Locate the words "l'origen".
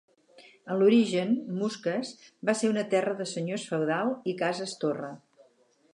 0.83-1.35